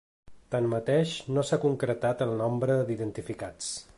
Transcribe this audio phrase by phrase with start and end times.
[0.53, 3.73] Tanmateix, no s’ha concretat el nombre d’identificats.